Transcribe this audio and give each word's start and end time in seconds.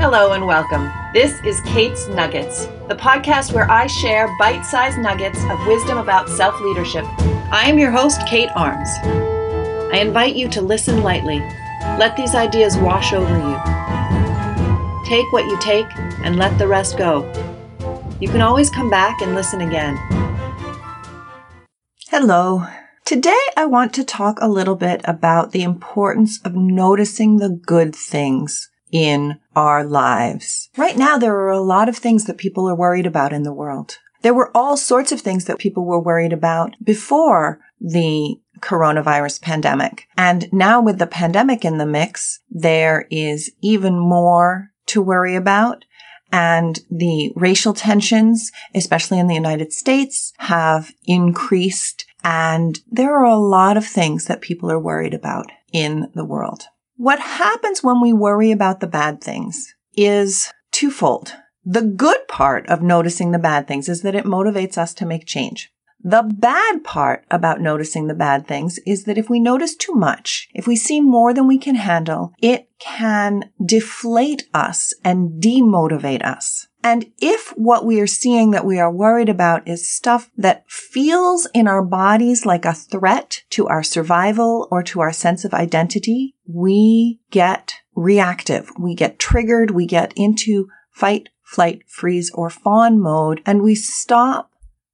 Hello 0.00 0.30
and 0.30 0.46
welcome. 0.46 0.92
This 1.12 1.40
is 1.44 1.60
Kate's 1.62 2.06
Nuggets, 2.06 2.66
the 2.86 2.94
podcast 2.94 3.52
where 3.52 3.68
I 3.68 3.88
share 3.88 4.28
bite 4.38 4.62
sized 4.62 4.96
nuggets 5.00 5.42
of 5.50 5.66
wisdom 5.66 5.98
about 5.98 6.28
self 6.28 6.58
leadership. 6.60 7.04
I 7.50 7.64
am 7.66 7.80
your 7.80 7.90
host, 7.90 8.24
Kate 8.24 8.48
Arms. 8.54 8.88
I 9.92 9.98
invite 10.00 10.36
you 10.36 10.48
to 10.50 10.62
listen 10.62 11.02
lightly. 11.02 11.40
Let 11.98 12.16
these 12.16 12.36
ideas 12.36 12.76
wash 12.76 13.12
over 13.12 13.28
you. 13.28 13.58
Take 15.04 15.32
what 15.32 15.46
you 15.46 15.58
take 15.60 15.88
and 16.22 16.36
let 16.36 16.56
the 16.58 16.68
rest 16.68 16.96
go. 16.96 17.26
You 18.20 18.28
can 18.28 18.40
always 18.40 18.70
come 18.70 18.88
back 18.88 19.20
and 19.20 19.34
listen 19.34 19.62
again. 19.62 19.96
Hello. 22.08 22.64
Today 23.04 23.42
I 23.56 23.66
want 23.66 23.92
to 23.94 24.04
talk 24.04 24.38
a 24.40 24.48
little 24.48 24.76
bit 24.76 25.00
about 25.02 25.50
the 25.50 25.64
importance 25.64 26.38
of 26.44 26.54
noticing 26.54 27.38
the 27.38 27.48
good 27.48 27.96
things 27.96 28.70
in 28.90 29.38
our 29.54 29.84
lives. 29.84 30.70
Right 30.76 30.96
now, 30.96 31.18
there 31.18 31.36
are 31.36 31.50
a 31.50 31.60
lot 31.60 31.88
of 31.88 31.96
things 31.96 32.24
that 32.24 32.38
people 32.38 32.68
are 32.68 32.74
worried 32.74 33.06
about 33.06 33.32
in 33.32 33.42
the 33.42 33.52
world. 33.52 33.98
There 34.22 34.34
were 34.34 34.50
all 34.56 34.76
sorts 34.76 35.12
of 35.12 35.20
things 35.20 35.44
that 35.44 35.58
people 35.58 35.84
were 35.84 36.00
worried 36.00 36.32
about 36.32 36.74
before 36.82 37.60
the 37.80 38.40
coronavirus 38.60 39.40
pandemic. 39.40 40.08
And 40.16 40.52
now 40.52 40.80
with 40.80 40.98
the 40.98 41.06
pandemic 41.06 41.64
in 41.64 41.78
the 41.78 41.86
mix, 41.86 42.40
there 42.50 43.06
is 43.10 43.52
even 43.62 43.98
more 43.98 44.72
to 44.86 45.00
worry 45.00 45.36
about. 45.36 45.84
And 46.30 46.80
the 46.90 47.32
racial 47.36 47.72
tensions, 47.72 48.52
especially 48.74 49.18
in 49.18 49.28
the 49.28 49.34
United 49.34 49.72
States, 49.72 50.32
have 50.38 50.92
increased. 51.06 52.04
And 52.22 52.80
there 52.90 53.16
are 53.16 53.24
a 53.24 53.36
lot 53.36 53.76
of 53.76 53.86
things 53.86 54.26
that 54.26 54.42
people 54.42 54.70
are 54.70 54.80
worried 54.80 55.14
about 55.14 55.46
in 55.72 56.10
the 56.14 56.24
world. 56.24 56.64
What 56.98 57.20
happens 57.20 57.84
when 57.84 58.00
we 58.00 58.12
worry 58.12 58.50
about 58.50 58.80
the 58.80 58.88
bad 58.88 59.20
things 59.20 59.72
is 59.96 60.52
twofold. 60.72 61.32
The 61.64 61.82
good 61.82 62.26
part 62.26 62.66
of 62.66 62.82
noticing 62.82 63.30
the 63.30 63.38
bad 63.38 63.68
things 63.68 63.88
is 63.88 64.02
that 64.02 64.16
it 64.16 64.24
motivates 64.24 64.76
us 64.76 64.94
to 64.94 65.06
make 65.06 65.24
change. 65.24 65.72
The 66.02 66.22
bad 66.22 66.82
part 66.82 67.24
about 67.30 67.60
noticing 67.60 68.08
the 68.08 68.14
bad 68.14 68.48
things 68.48 68.80
is 68.84 69.04
that 69.04 69.16
if 69.16 69.30
we 69.30 69.38
notice 69.38 69.76
too 69.76 69.94
much, 69.94 70.48
if 70.54 70.66
we 70.66 70.74
see 70.74 71.00
more 71.00 71.32
than 71.32 71.46
we 71.46 71.56
can 71.56 71.76
handle, 71.76 72.32
it 72.42 72.68
can 72.80 73.52
deflate 73.64 74.48
us 74.52 74.92
and 75.04 75.40
demotivate 75.40 76.24
us. 76.24 76.66
And 76.82 77.06
if 77.18 77.50
what 77.56 77.84
we 77.84 78.00
are 78.00 78.06
seeing 78.06 78.52
that 78.52 78.64
we 78.64 78.78
are 78.78 78.90
worried 78.90 79.28
about 79.28 79.66
is 79.66 79.88
stuff 79.88 80.30
that 80.36 80.64
feels 80.70 81.48
in 81.52 81.66
our 81.66 81.82
bodies 81.82 82.46
like 82.46 82.64
a 82.64 82.72
threat 82.72 83.42
to 83.50 83.66
our 83.66 83.82
survival 83.82 84.68
or 84.70 84.82
to 84.84 85.00
our 85.00 85.12
sense 85.12 85.44
of 85.44 85.52
identity, 85.52 86.34
we 86.46 87.20
get 87.30 87.74
reactive. 87.96 88.70
We 88.78 88.94
get 88.94 89.18
triggered. 89.18 89.72
We 89.72 89.86
get 89.86 90.12
into 90.16 90.68
fight, 90.90 91.28
flight, 91.42 91.82
freeze, 91.86 92.30
or 92.32 92.48
fawn 92.48 93.00
mode, 93.00 93.42
and 93.44 93.62
we 93.62 93.74
stop 93.74 94.50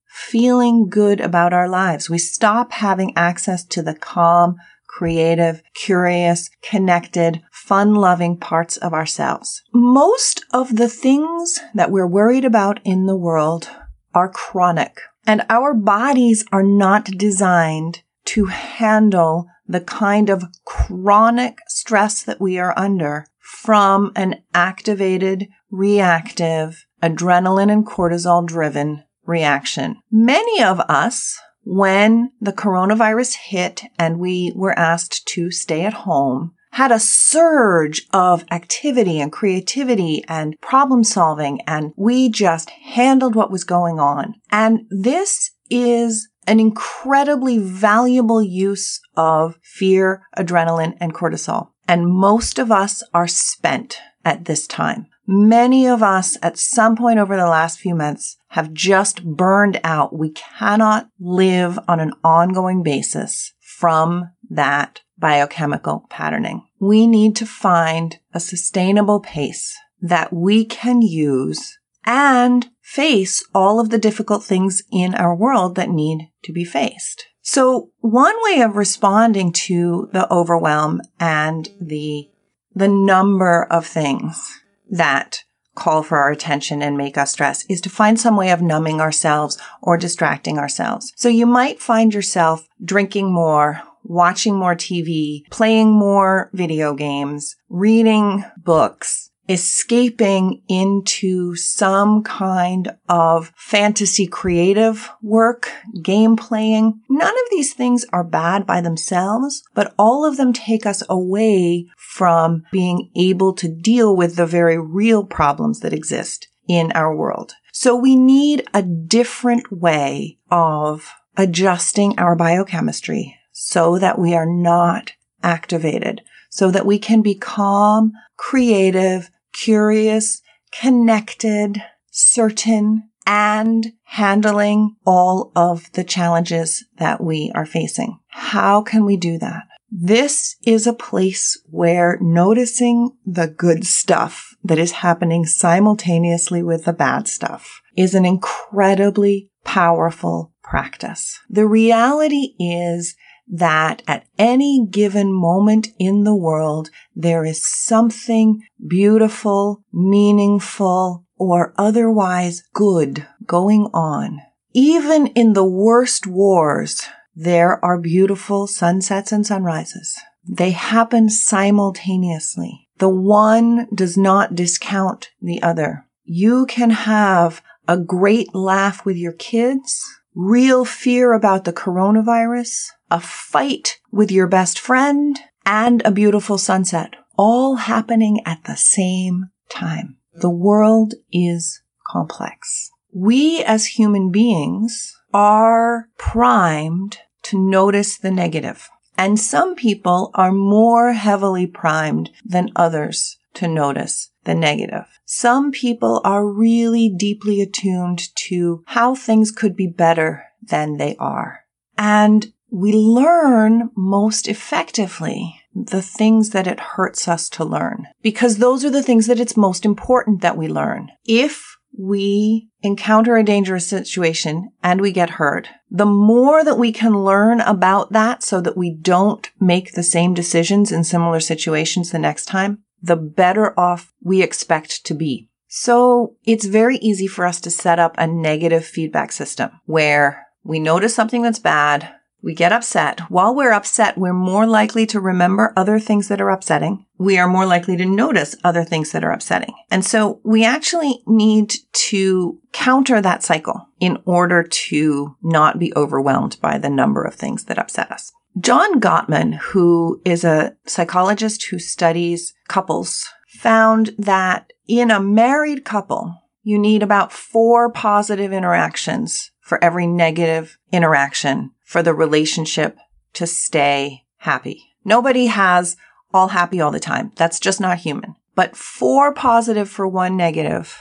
feeling 0.06 0.88
good 0.88 1.20
about 1.20 1.52
our 1.52 1.68
lives. 1.68 2.08
We 2.08 2.18
stop 2.18 2.72
having 2.72 3.12
access 3.16 3.64
to 3.64 3.82
the 3.82 3.94
calm, 3.94 4.56
creative, 4.96 5.60
curious, 5.74 6.50
connected, 6.62 7.42
fun 7.50 7.94
loving 7.94 8.36
parts 8.36 8.76
of 8.76 8.92
ourselves. 8.92 9.62
Most 9.72 10.44
of 10.52 10.76
the 10.76 10.88
things 10.88 11.58
that 11.74 11.90
we're 11.90 12.06
worried 12.06 12.44
about 12.44 12.78
in 12.84 13.06
the 13.06 13.16
world 13.16 13.68
are 14.14 14.28
chronic 14.28 15.00
and 15.26 15.44
our 15.48 15.74
bodies 15.74 16.44
are 16.52 16.62
not 16.62 17.06
designed 17.06 18.02
to 18.24 18.46
handle 18.46 19.46
the 19.66 19.80
kind 19.80 20.30
of 20.30 20.44
chronic 20.64 21.58
stress 21.68 22.22
that 22.22 22.40
we 22.40 22.58
are 22.58 22.78
under 22.78 23.26
from 23.40 24.12
an 24.14 24.42
activated, 24.52 25.48
reactive, 25.70 26.86
adrenaline 27.02 27.72
and 27.72 27.86
cortisol 27.86 28.46
driven 28.46 29.02
reaction. 29.26 29.96
Many 30.10 30.62
of 30.62 30.80
us 30.80 31.38
when 31.64 32.30
the 32.40 32.52
coronavirus 32.52 33.36
hit 33.46 33.82
and 33.98 34.18
we 34.18 34.52
were 34.54 34.78
asked 34.78 35.26
to 35.28 35.50
stay 35.50 35.84
at 35.84 35.92
home, 35.92 36.52
had 36.72 36.90
a 36.90 36.98
surge 36.98 38.04
of 38.12 38.44
activity 38.50 39.20
and 39.20 39.30
creativity 39.30 40.24
and 40.28 40.56
problem 40.60 41.04
solving, 41.04 41.60
and 41.68 41.92
we 41.96 42.28
just 42.28 42.70
handled 42.70 43.36
what 43.36 43.50
was 43.50 43.62
going 43.62 44.00
on. 44.00 44.34
And 44.50 44.80
this 44.90 45.52
is 45.70 46.28
an 46.46 46.60
incredibly 46.60 47.58
valuable 47.58 48.42
use 48.42 49.00
of 49.16 49.56
fear, 49.62 50.22
adrenaline, 50.36 50.94
and 51.00 51.14
cortisol. 51.14 51.68
And 51.86 52.08
most 52.08 52.58
of 52.58 52.72
us 52.72 53.02
are 53.14 53.28
spent 53.28 53.98
at 54.24 54.46
this 54.46 54.66
time. 54.66 55.06
Many 55.26 55.86
of 55.86 56.02
us 56.02 56.36
at 56.42 56.58
some 56.58 56.96
point 56.96 57.18
over 57.18 57.36
the 57.36 57.46
last 57.46 57.78
few 57.78 57.94
months 57.94 58.36
have 58.48 58.74
just 58.74 59.24
burned 59.24 59.80
out. 59.82 60.16
We 60.16 60.30
cannot 60.30 61.08
live 61.18 61.78
on 61.88 61.98
an 62.00 62.12
ongoing 62.22 62.82
basis 62.82 63.54
from 63.60 64.30
that 64.50 65.00
biochemical 65.18 66.06
patterning. 66.10 66.66
We 66.78 67.06
need 67.06 67.36
to 67.36 67.46
find 67.46 68.18
a 68.34 68.40
sustainable 68.40 69.20
pace 69.20 69.74
that 70.00 70.32
we 70.32 70.66
can 70.66 71.00
use 71.00 71.78
and 72.04 72.68
face 72.82 73.42
all 73.54 73.80
of 73.80 73.88
the 73.88 73.98
difficult 73.98 74.44
things 74.44 74.82
in 74.92 75.14
our 75.14 75.34
world 75.34 75.74
that 75.76 75.88
need 75.88 76.30
to 76.42 76.52
be 76.52 76.64
faced. 76.64 77.26
So 77.40 77.90
one 78.00 78.34
way 78.42 78.60
of 78.60 78.76
responding 78.76 79.52
to 79.52 80.10
the 80.12 80.30
overwhelm 80.30 81.00
and 81.18 81.70
the, 81.80 82.28
the 82.74 82.88
number 82.88 83.64
of 83.64 83.86
things 83.86 84.60
that 84.90 85.44
call 85.74 86.02
for 86.02 86.18
our 86.18 86.30
attention 86.30 86.82
and 86.82 86.96
make 86.96 87.18
us 87.18 87.32
stress 87.32 87.64
is 87.68 87.80
to 87.80 87.90
find 87.90 88.20
some 88.20 88.36
way 88.36 88.50
of 88.50 88.62
numbing 88.62 89.00
ourselves 89.00 89.58
or 89.82 89.96
distracting 89.96 90.58
ourselves. 90.58 91.12
So 91.16 91.28
you 91.28 91.46
might 91.46 91.80
find 91.80 92.14
yourself 92.14 92.68
drinking 92.84 93.32
more, 93.32 93.82
watching 94.04 94.54
more 94.56 94.74
TV, 94.74 95.42
playing 95.50 95.90
more 95.90 96.50
video 96.52 96.94
games, 96.94 97.56
reading 97.68 98.44
books, 98.56 99.30
escaping 99.48 100.62
into 100.68 101.54
some 101.54 102.22
kind 102.22 102.96
of 103.08 103.52
fantasy 103.56 104.26
creative 104.26 105.10
work, 105.22 105.70
game 106.02 106.36
playing. 106.36 107.00
None 107.08 107.34
of 107.34 107.50
these 107.50 107.74
things 107.74 108.04
are 108.12 108.24
bad 108.24 108.66
by 108.66 108.80
themselves, 108.80 109.62
but 109.74 109.94
all 109.98 110.24
of 110.24 110.36
them 110.36 110.52
take 110.52 110.86
us 110.86 111.02
away 111.08 111.86
from 111.96 112.62
being 112.72 113.10
able 113.16 113.52
to 113.54 113.68
deal 113.68 114.16
with 114.16 114.36
the 114.36 114.46
very 114.46 114.78
real 114.78 115.24
problems 115.24 115.80
that 115.80 115.92
exist 115.92 116.48
in 116.68 116.92
our 116.92 117.14
world. 117.14 117.54
So 117.72 117.94
we 117.96 118.16
need 118.16 118.66
a 118.72 118.82
different 118.82 119.70
way 119.70 120.38
of 120.50 121.12
adjusting 121.36 122.18
our 122.18 122.36
biochemistry 122.36 123.36
so 123.52 123.98
that 123.98 124.18
we 124.18 124.34
are 124.34 124.46
not 124.46 125.12
activated, 125.42 126.22
so 126.48 126.70
that 126.70 126.86
we 126.86 126.98
can 126.98 127.20
be 127.20 127.34
calm, 127.34 128.12
creative, 128.36 129.30
curious, 129.54 130.42
connected, 130.72 131.82
certain, 132.10 133.08
and 133.26 133.92
handling 134.04 134.96
all 135.06 135.50
of 135.56 135.90
the 135.92 136.04
challenges 136.04 136.84
that 136.98 137.22
we 137.22 137.50
are 137.54 137.64
facing. 137.64 138.18
How 138.28 138.82
can 138.82 139.06
we 139.06 139.16
do 139.16 139.38
that? 139.38 139.64
This 139.90 140.56
is 140.66 140.86
a 140.86 140.92
place 140.92 141.56
where 141.70 142.18
noticing 142.20 143.16
the 143.24 143.46
good 143.46 143.86
stuff 143.86 144.54
that 144.64 144.78
is 144.78 144.90
happening 144.90 145.46
simultaneously 145.46 146.62
with 146.62 146.84
the 146.84 146.92
bad 146.92 147.28
stuff 147.28 147.80
is 147.96 148.14
an 148.14 148.24
incredibly 148.24 149.50
powerful 149.64 150.52
practice. 150.62 151.38
The 151.48 151.66
reality 151.66 152.54
is 152.58 153.14
that 153.48 154.02
at 154.06 154.26
any 154.38 154.86
given 154.90 155.32
moment 155.32 155.88
in 155.98 156.24
the 156.24 156.34
world, 156.34 156.90
there 157.14 157.44
is 157.44 157.66
something 157.66 158.62
beautiful, 158.88 159.82
meaningful, 159.92 161.24
or 161.36 161.74
otherwise 161.76 162.62
good 162.72 163.26
going 163.46 163.88
on. 163.92 164.40
Even 164.72 165.28
in 165.28 165.52
the 165.52 165.64
worst 165.64 166.26
wars, 166.26 167.02
there 167.34 167.84
are 167.84 168.00
beautiful 168.00 168.66
sunsets 168.66 169.32
and 169.32 169.46
sunrises. 169.46 170.18
They 170.48 170.70
happen 170.70 171.28
simultaneously. 171.30 172.88
The 172.98 173.08
one 173.08 173.88
does 173.94 174.16
not 174.16 174.54
discount 174.54 175.30
the 175.40 175.62
other. 175.62 176.06
You 176.24 176.66
can 176.66 176.90
have 176.90 177.62
a 177.88 177.98
great 177.98 178.54
laugh 178.54 179.04
with 179.04 179.16
your 179.16 179.32
kids, 179.32 180.02
real 180.34 180.84
fear 180.84 181.32
about 181.32 181.64
the 181.64 181.72
coronavirus, 181.72 182.88
a 183.10 183.20
fight 183.20 183.98
with 184.10 184.30
your 184.30 184.46
best 184.46 184.78
friend, 184.78 185.38
and 185.64 186.02
a 186.04 186.10
beautiful 186.10 186.58
sunset, 186.58 187.14
all 187.36 187.76
happening 187.76 188.40
at 188.44 188.64
the 188.64 188.76
same 188.76 189.50
time. 189.68 190.16
The 190.34 190.50
world 190.50 191.14
is 191.32 191.82
complex. 192.06 192.90
We 193.12 193.62
as 193.62 193.86
human 193.86 194.30
beings 194.30 195.14
are 195.32 196.08
primed 196.18 197.18
to 197.44 197.58
notice 197.58 198.18
the 198.18 198.30
negative. 198.30 198.88
And 199.16 199.38
some 199.38 199.76
people 199.76 200.32
are 200.34 200.52
more 200.52 201.12
heavily 201.12 201.66
primed 201.66 202.30
than 202.44 202.72
others 202.74 203.38
to 203.54 203.68
notice 203.68 204.30
the 204.44 204.54
negative. 204.54 205.06
Some 205.24 205.70
people 205.70 206.20
are 206.24 206.46
really 206.46 207.08
deeply 207.08 207.60
attuned 207.60 208.34
to 208.36 208.82
how 208.86 209.14
things 209.14 209.50
could 209.50 209.76
be 209.76 209.86
better 209.86 210.44
than 210.62 210.96
they 210.96 211.16
are. 211.16 211.60
And 211.96 212.52
we 212.70 212.92
learn 212.92 213.90
most 213.96 214.48
effectively 214.48 215.60
the 215.74 216.02
things 216.02 216.50
that 216.50 216.66
it 216.66 216.80
hurts 216.80 217.28
us 217.28 217.48
to 217.48 217.64
learn 217.64 218.06
because 218.22 218.58
those 218.58 218.84
are 218.84 218.90
the 218.90 219.02
things 219.02 219.26
that 219.26 219.40
it's 219.40 219.56
most 219.56 219.84
important 219.84 220.40
that 220.42 220.56
we 220.56 220.68
learn. 220.68 221.10
If 221.24 221.76
we 221.96 222.68
encounter 222.82 223.36
a 223.36 223.44
dangerous 223.44 223.86
situation 223.86 224.70
and 224.82 225.00
we 225.00 225.12
get 225.12 225.30
hurt, 225.30 225.68
the 225.90 226.06
more 226.06 226.64
that 226.64 226.78
we 226.78 226.92
can 226.92 227.24
learn 227.24 227.60
about 227.60 228.12
that 228.12 228.42
so 228.42 228.60
that 228.60 228.76
we 228.76 228.92
don't 228.92 229.50
make 229.60 229.92
the 229.92 230.02
same 230.02 230.34
decisions 230.34 230.90
in 230.90 231.04
similar 231.04 231.40
situations 231.40 232.10
the 232.10 232.18
next 232.18 232.46
time, 232.46 232.82
the 233.04 233.16
better 233.16 233.78
off 233.78 234.12
we 234.22 234.42
expect 234.42 235.04
to 235.04 235.14
be. 235.14 235.50
So 235.68 236.36
it's 236.44 236.64
very 236.64 236.96
easy 236.98 237.26
for 237.26 237.44
us 237.44 237.60
to 237.62 237.70
set 237.70 237.98
up 237.98 238.14
a 238.16 238.26
negative 238.26 238.84
feedback 238.84 239.30
system 239.32 239.70
where 239.84 240.46
we 240.62 240.78
notice 240.78 241.14
something 241.14 241.42
that's 241.42 241.58
bad. 241.58 242.14
We 242.42 242.54
get 242.54 242.72
upset. 242.72 243.20
While 243.30 243.54
we're 243.54 243.72
upset, 243.72 244.16
we're 244.16 244.34
more 244.34 244.66
likely 244.66 245.06
to 245.06 245.20
remember 245.20 245.72
other 245.76 245.98
things 245.98 246.28
that 246.28 246.40
are 246.40 246.50
upsetting. 246.50 247.04
We 247.18 247.38
are 247.38 247.48
more 247.48 247.66
likely 247.66 247.96
to 247.96 248.04
notice 248.04 248.56
other 248.64 248.84
things 248.84 249.12
that 249.12 249.24
are 249.24 249.32
upsetting. 249.32 249.74
And 249.90 250.04
so 250.04 250.40
we 250.44 250.64
actually 250.64 251.22
need 251.26 251.74
to 252.10 252.60
counter 252.72 253.20
that 253.20 253.42
cycle 253.42 253.88
in 253.98 254.18
order 254.26 254.62
to 254.62 255.36
not 255.42 255.78
be 255.78 255.92
overwhelmed 255.96 256.58
by 256.60 256.78
the 256.78 256.90
number 256.90 257.22
of 257.22 257.34
things 257.34 257.64
that 257.64 257.78
upset 257.78 258.10
us. 258.10 258.32
John 258.58 259.00
Gottman, 259.00 259.54
who 259.54 260.20
is 260.24 260.44
a 260.44 260.76
psychologist 260.86 261.66
who 261.70 261.78
studies 261.78 262.54
couples, 262.68 263.26
found 263.48 264.14
that 264.18 264.72
in 264.86 265.10
a 265.10 265.20
married 265.20 265.84
couple, 265.84 266.42
you 266.62 266.78
need 266.78 267.02
about 267.02 267.32
four 267.32 267.90
positive 267.90 268.52
interactions 268.52 269.50
for 269.60 269.82
every 269.82 270.06
negative 270.06 270.78
interaction 270.92 271.72
for 271.82 272.02
the 272.02 272.14
relationship 272.14 272.96
to 273.32 273.46
stay 273.46 274.24
happy. 274.38 274.84
Nobody 275.04 275.46
has 275.46 275.96
all 276.32 276.48
happy 276.48 276.80
all 276.80 276.90
the 276.90 277.00
time. 277.00 277.32
That's 277.36 277.58
just 277.60 277.80
not 277.80 277.98
human. 277.98 278.34
But 278.54 278.76
four 278.76 279.32
positive 279.34 279.88
for 279.88 280.06
one 280.06 280.36
negative 280.36 281.00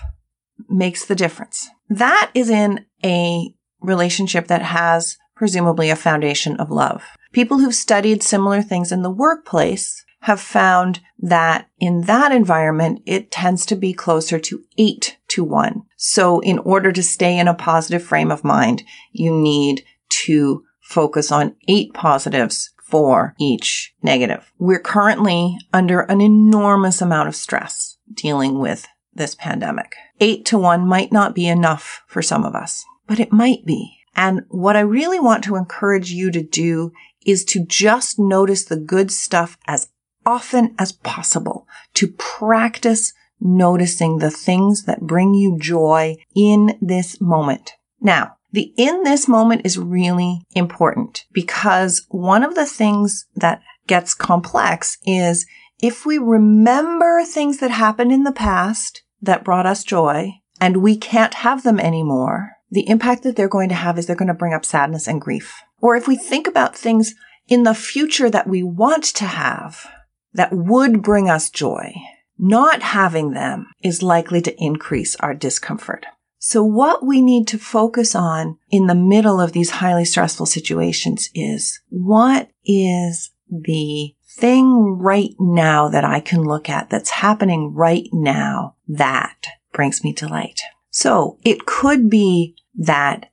makes 0.70 1.06
the 1.06 1.16
difference. 1.16 1.70
That 1.90 2.32
is 2.34 2.50
in 2.50 2.86
a 3.04 3.54
relationship 3.82 4.48
that 4.48 4.62
has 4.64 5.18
presumably 5.36 5.90
a 5.90 5.96
foundation 5.96 6.56
of 6.58 6.72
love. 6.72 7.04
People 7.34 7.58
who've 7.60 7.76
studied 7.76 8.24
similar 8.24 8.62
things 8.62 8.92
in 8.92 9.02
the 9.02 9.10
workplace 9.10 10.06
have 10.22 10.40
found 10.40 11.02
that 11.20 11.68
in 11.80 12.02
that 12.02 12.32
environment, 12.32 13.02
it 13.06 13.32
tends 13.32 13.66
to 13.66 13.76
be 13.76 13.92
closer 13.92 14.40
to 14.40 14.64
eight 14.78 15.18
to 15.28 15.44
one. 15.44 15.82
So 15.98 16.40
in 16.40 16.60
order 16.60 16.92
to 16.94 17.04
stay 17.04 17.38
in 17.38 17.48
a 17.48 17.54
positive 17.54 18.04
frame 18.04 18.32
of 18.32 18.44
mind, 18.44 18.84
you 19.12 19.36
need 19.36 19.84
to 20.26 20.64
focus 20.80 21.32
on 21.32 21.56
eight 21.68 21.94
positives 21.94 22.72
for 22.86 23.36
each 23.40 23.94
negative. 24.04 24.54
We're 24.60 24.80
currently 24.80 25.58
under 25.74 26.02
an 26.02 26.22
enormous 26.22 27.02
amount 27.02 27.28
of 27.28 27.36
stress 27.36 27.98
dealing 28.14 28.60
with 28.60 28.88
this 29.14 29.34
pandemic. 29.36 29.96
Eight 30.20 30.46
to 30.46 30.58
one 30.58 30.88
might 30.88 31.12
not 31.12 31.34
be 31.34 31.48
enough 31.48 32.04
for 32.08 32.22
some 32.22 32.46
of 32.46 32.54
us, 32.54 32.86
but 33.08 33.20
it 33.20 33.34
might 33.34 33.66
be. 33.66 33.98
And 34.16 34.42
what 34.50 34.76
I 34.76 34.82
really 34.82 35.20
want 35.20 35.44
to 35.46 35.56
encourage 35.56 36.12
you 36.12 36.32
to 36.32 36.44
do 36.44 36.92
is 37.26 37.46
to 37.46 37.66
just 37.66 38.20
notice 38.20 38.66
the 38.66 38.78
good 38.78 39.12
stuff 39.12 39.58
as 39.68 39.90
often 40.26 40.74
as 40.80 40.92
possible, 40.92 41.68
to 41.96 42.08
practice 42.08 43.14
noticing 43.40 44.18
the 44.18 44.32
things 44.32 44.84
that 44.84 45.02
bring 45.02 45.34
you 45.34 45.58
joy 45.60 46.16
in 46.36 46.78
this 46.82 47.20
moment. 47.20 47.74
Now, 48.00 48.38
the 48.52 48.74
in 48.78 49.04
this 49.04 49.28
moment 49.28 49.62
is 49.66 49.78
really 49.78 50.42
important 50.56 51.26
because 51.34 52.06
one 52.10 52.44
of 52.44 52.56
the 52.56 52.68
things 52.68 53.26
that 53.36 53.62
gets 53.88 54.14
complex 54.14 54.98
is 55.06 55.46
if 55.82 56.06
we 56.06 56.18
remember 56.18 57.24
things 57.26 57.58
that 57.58 57.72
happened 57.72 58.12
in 58.12 58.24
the 58.24 58.32
past 58.32 59.04
that 59.22 59.44
brought 59.44 59.66
us 59.66 59.84
joy 59.84 60.32
and 60.62 60.78
we 60.78 60.96
can't 60.96 61.34
have 61.34 61.64
them 61.64 61.80
anymore, 61.80 62.52
the 62.72 62.88
impact 62.88 63.24
that 63.24 63.36
they're 63.36 63.50
going 63.50 63.70
to 63.70 63.76
have 63.76 63.98
is 63.98 64.06
they're 64.06 64.16
going 64.16 64.28
to 64.28 64.34
bring 64.34 64.54
up 64.54 64.66
sadness 64.66 65.08
and 65.08 65.20
grief. 65.20 65.56
Or 65.84 65.98
if 65.98 66.08
we 66.08 66.16
think 66.16 66.48
about 66.48 66.78
things 66.78 67.14
in 67.50 67.64
the 67.64 67.76
future 67.76 68.30
that 68.30 68.48
we 68.48 68.64
want 68.64 69.04
to 69.04 69.26
have 69.26 69.86
that 70.32 70.54
would 70.54 71.04
bring 71.04 71.30
us 71.30 71.50
joy, 71.50 71.94
not 72.40 72.82
having 72.82 73.32
them 73.32 73.68
is 73.84 74.02
likely 74.02 74.42
to 74.44 74.56
increase 74.64 75.18
our 75.18 75.34
discomfort. 75.34 76.06
So 76.40 76.64
what 76.64 77.06
we 77.06 77.22
need 77.22 77.50
to 77.50 77.58
focus 77.58 78.16
on 78.16 78.58
in 78.70 78.88
the 78.88 78.96
middle 78.96 79.42
of 79.42 79.52
these 79.52 79.72
highly 79.72 80.06
stressful 80.06 80.46
situations 80.46 81.30
is 81.36 81.82
what 81.90 82.50
is 82.64 83.32
the 83.50 84.16
thing 84.38 84.98
right 85.02 85.32
now 85.38 85.90
that 85.90 86.06
I 86.06 86.22
can 86.22 86.44
look 86.44 86.70
at 86.70 86.90
that's 86.90 87.10
happening 87.10 87.74
right 87.74 88.08
now 88.14 88.78
that 88.88 89.48
brings 89.74 90.02
me 90.02 90.14
delight. 90.14 90.62
So 90.92 91.40
it 91.44 91.66
could 91.66 92.10
be 92.10 92.56
that 92.76 93.33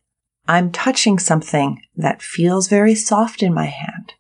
I'm 0.51 0.73
touching 0.73 1.21
something 1.21 1.81
that 1.97 2.23
feels 2.23 2.67
very 2.67 2.97
soft 2.97 3.41
in 3.41 3.55
my 3.55 3.67
hand. 3.67 4.15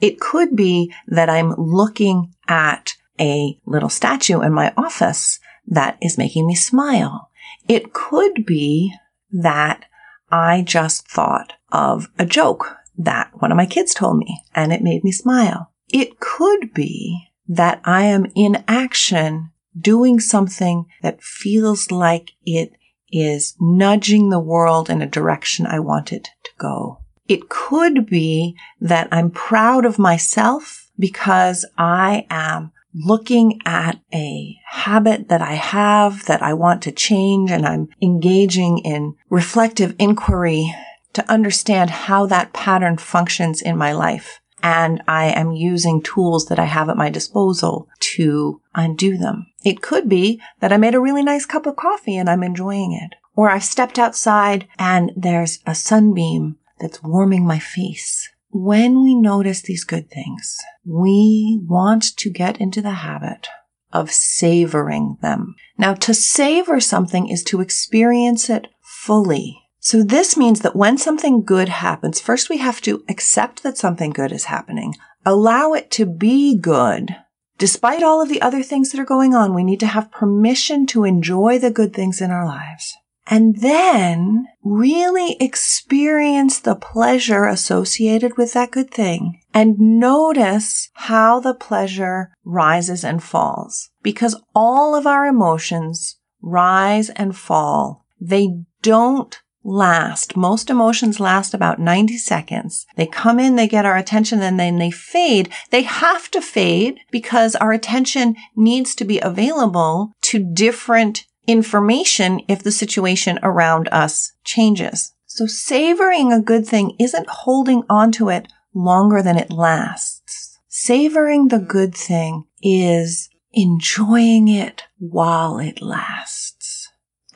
It 0.00 0.18
could 0.18 0.56
be 0.56 0.90
that 1.06 1.28
I'm 1.28 1.52
looking 1.58 2.32
at 2.48 2.94
a 3.20 3.58
little 3.66 3.90
statue 3.90 4.40
in 4.40 4.54
my 4.54 4.72
office 4.74 5.38
that 5.66 5.98
is 6.00 6.16
making 6.16 6.46
me 6.46 6.54
smile. 6.54 7.28
It 7.68 7.92
could 7.92 8.46
be 8.46 8.94
that 9.32 9.84
I 10.32 10.62
just 10.62 11.06
thought 11.06 11.52
of 11.70 12.08
a 12.18 12.24
joke 12.24 12.78
that 12.96 13.30
one 13.42 13.52
of 13.52 13.58
my 13.58 13.66
kids 13.66 13.92
told 13.92 14.16
me 14.16 14.42
and 14.54 14.72
it 14.72 14.80
made 14.80 15.04
me 15.04 15.12
smile. 15.12 15.74
It 15.92 16.20
could 16.20 16.72
be 16.72 17.28
that 17.46 17.82
I 17.84 18.04
am 18.04 18.24
in 18.34 18.64
action 18.66 19.50
doing 19.78 20.20
something 20.20 20.86
that 21.02 21.22
feels 21.22 21.90
like 21.90 22.30
it 22.46 22.72
is 23.12 23.54
nudging 23.60 24.30
the 24.30 24.40
world 24.40 24.90
in 24.90 25.02
a 25.02 25.06
direction 25.06 25.66
I 25.66 25.80
want 25.80 26.12
it 26.12 26.28
to 26.44 26.50
go. 26.58 26.98
It 27.28 27.48
could 27.48 28.06
be 28.06 28.56
that 28.80 29.08
I'm 29.12 29.30
proud 29.30 29.84
of 29.84 29.98
myself 29.98 30.90
because 30.98 31.64
I 31.78 32.26
am 32.28 32.72
looking 32.92 33.60
at 33.64 34.00
a 34.12 34.58
habit 34.66 35.28
that 35.28 35.40
I 35.40 35.52
have 35.52 36.26
that 36.26 36.42
I 36.42 36.54
want 36.54 36.82
to 36.82 36.92
change 36.92 37.50
and 37.50 37.64
I'm 37.64 37.88
engaging 38.02 38.78
in 38.78 39.14
reflective 39.28 39.94
inquiry 39.98 40.74
to 41.12 41.30
understand 41.30 41.90
how 41.90 42.26
that 42.26 42.52
pattern 42.52 42.96
functions 42.96 43.62
in 43.62 43.76
my 43.76 43.92
life. 43.92 44.39
And 44.62 45.02
I 45.08 45.26
am 45.26 45.52
using 45.52 46.02
tools 46.02 46.46
that 46.46 46.58
I 46.58 46.64
have 46.64 46.88
at 46.88 46.96
my 46.96 47.10
disposal 47.10 47.88
to 48.00 48.60
undo 48.74 49.16
them. 49.16 49.46
It 49.64 49.82
could 49.82 50.08
be 50.08 50.40
that 50.60 50.72
I 50.72 50.76
made 50.76 50.94
a 50.94 51.00
really 51.00 51.22
nice 51.22 51.46
cup 51.46 51.66
of 51.66 51.76
coffee 51.76 52.16
and 52.16 52.28
I'm 52.28 52.42
enjoying 52.42 52.92
it. 52.92 53.16
Or 53.34 53.50
I've 53.50 53.64
stepped 53.64 53.98
outside 53.98 54.66
and 54.78 55.12
there's 55.16 55.60
a 55.66 55.74
sunbeam 55.74 56.58
that's 56.78 57.02
warming 57.02 57.46
my 57.46 57.58
face 57.58 58.28
when 58.50 59.02
we 59.02 59.14
notice 59.14 59.62
these 59.62 59.84
good 59.84 60.10
things, 60.10 60.58
we 60.84 61.60
want 61.66 62.16
to 62.16 62.30
get 62.30 62.60
into 62.60 62.82
the 62.82 62.90
habit 62.90 63.48
of 63.92 64.10
savoring 64.10 65.18
them. 65.22 65.54
Now, 65.78 65.94
to 65.94 66.14
savor 66.14 66.80
something 66.80 67.28
is 67.28 67.42
to 67.44 67.60
experience 67.60 68.50
it 68.50 68.68
fully. 68.82 69.58
So 69.80 70.02
this 70.02 70.36
means 70.36 70.60
that 70.60 70.76
when 70.76 70.98
something 70.98 71.42
good 71.42 71.68
happens, 71.68 72.20
first 72.20 72.48
we 72.48 72.58
have 72.58 72.80
to 72.82 73.02
accept 73.08 73.62
that 73.62 73.78
something 73.78 74.10
good 74.10 74.30
is 74.30 74.44
happening, 74.44 74.94
allow 75.24 75.72
it 75.72 75.90
to 75.92 76.06
be 76.06 76.56
good. 76.56 77.16
Despite 77.58 78.02
all 78.02 78.22
of 78.22 78.28
the 78.28 78.42
other 78.42 78.62
things 78.62 78.90
that 78.90 79.00
are 79.00 79.04
going 79.04 79.34
on, 79.34 79.54
we 79.54 79.64
need 79.64 79.80
to 79.80 79.86
have 79.86 80.12
permission 80.12 80.86
to 80.88 81.04
enjoy 81.04 81.58
the 81.58 81.70
good 81.70 81.92
things 81.92 82.20
in 82.20 82.30
our 82.30 82.46
lives 82.46 82.94
and 83.30 83.60
then 83.60 84.48
really 84.62 85.36
experience 85.40 86.58
the 86.58 86.74
pleasure 86.74 87.44
associated 87.44 88.36
with 88.36 88.52
that 88.52 88.72
good 88.72 88.90
thing 88.90 89.40
and 89.54 89.78
notice 89.78 90.90
how 90.94 91.38
the 91.38 91.54
pleasure 91.54 92.32
rises 92.44 93.04
and 93.04 93.22
falls 93.22 93.90
because 94.02 94.42
all 94.54 94.94
of 94.94 95.06
our 95.06 95.26
emotions 95.26 96.16
rise 96.42 97.08
and 97.10 97.36
fall. 97.36 98.04
They 98.20 98.64
don't 98.82 99.40
last. 99.64 100.36
Most 100.36 100.70
emotions 100.70 101.20
last 101.20 101.54
about 101.54 101.78
90 101.78 102.16
seconds. 102.18 102.86
They 102.96 103.06
come 103.06 103.38
in, 103.38 103.56
they 103.56 103.68
get 103.68 103.84
our 103.84 103.96
attention, 103.96 104.40
and 104.42 104.58
then 104.58 104.78
they 104.78 104.90
fade. 104.90 105.50
They 105.70 105.82
have 105.82 106.30
to 106.32 106.40
fade 106.40 107.00
because 107.10 107.54
our 107.56 107.72
attention 107.72 108.36
needs 108.56 108.94
to 108.96 109.04
be 109.04 109.18
available 109.18 110.12
to 110.22 110.38
different 110.38 111.26
information 111.46 112.40
if 112.48 112.62
the 112.62 112.72
situation 112.72 113.38
around 113.42 113.88
us 113.90 114.32
changes. 114.44 115.12
So 115.26 115.46
savoring 115.46 116.32
a 116.32 116.42
good 116.42 116.66
thing 116.66 116.96
isn't 116.98 117.28
holding 117.28 117.84
onto 117.88 118.30
it 118.30 118.48
longer 118.74 119.22
than 119.22 119.36
it 119.36 119.50
lasts. 119.50 120.58
Savoring 120.68 121.48
the 121.48 121.58
good 121.58 121.94
thing 121.94 122.44
is 122.62 123.28
enjoying 123.52 124.48
it 124.48 124.84
while 124.98 125.58
it 125.58 125.82
lasts. 125.82 126.59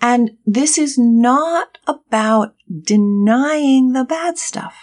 And 0.06 0.37
this 0.44 0.76
is 0.76 0.99
not 0.99 1.78
about 1.87 2.54
denying 2.68 3.94
the 3.94 4.04
bad 4.04 4.37
stuff. 4.37 4.76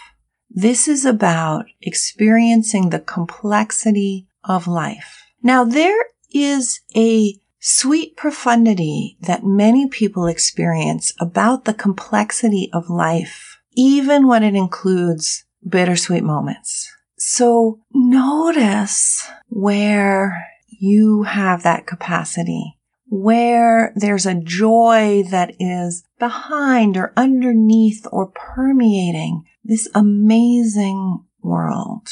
This 0.50 0.88
is 0.88 1.04
about 1.04 1.66
experiencing 1.80 2.90
the 2.90 2.98
complexity 2.98 4.26
of 4.42 4.66
life. 4.66 5.22
Now 5.40 5.62
there 5.62 6.06
is 6.34 6.80
a 6.96 7.36
sweet 7.60 8.16
profundity 8.16 9.16
that 9.20 9.44
many 9.44 9.88
people 9.88 10.26
experience 10.26 11.12
about 11.20 11.66
the 11.66 11.74
complexity 11.74 12.68
of 12.72 12.90
life, 12.90 13.60
even 13.76 14.26
when 14.26 14.42
it 14.42 14.56
includes 14.56 15.44
bittersweet 15.64 16.24
moments. 16.24 16.90
So 17.16 17.78
notice 17.94 19.30
where 19.46 20.48
you 20.66 21.22
have 21.22 21.62
that 21.62 21.86
capacity, 21.86 22.76
where 23.14 23.92
there's 23.94 24.24
a 24.24 24.40
joy 24.40 25.22
that 25.30 25.54
is 25.60 26.02
behind 26.18 26.96
or 26.96 27.12
underneath 27.14 28.06
or 28.10 28.28
permeating 28.28 29.44
this 29.62 29.86
amazing 29.94 31.22
world 31.42 32.08